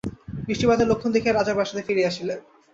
[0.47, 2.39] বৃষ্টিপাতের লক্ষণ দেখিয়া রাজা প্রাসাদে ফিরিয়া আসিলেন।